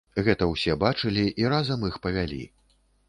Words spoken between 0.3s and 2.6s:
ўсе бачылі, і разам іх павялі.